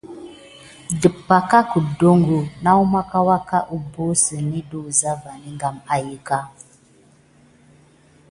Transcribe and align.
Depakè 1.01 1.59
kedoho 1.71 2.37
maku 2.93 3.19
aka 3.37 3.59
keɓosukni 3.69 4.59
de 4.69 4.75
wuza 4.83 5.11
kam 5.59 5.75
kin 5.87 6.07
tät. 6.27 6.55